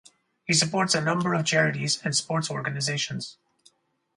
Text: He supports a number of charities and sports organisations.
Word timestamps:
He 0.45 0.53
supports 0.55 0.95
a 0.95 1.01
number 1.01 1.35
of 1.35 1.45
charities 1.45 2.01
and 2.03 2.15
sports 2.15 2.49
organisations. 2.49 3.37